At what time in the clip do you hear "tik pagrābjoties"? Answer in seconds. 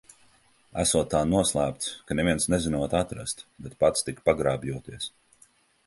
4.09-5.13